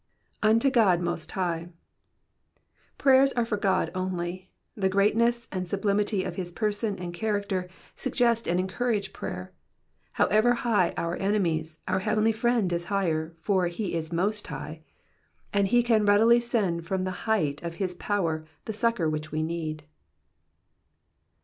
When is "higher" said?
12.85-13.35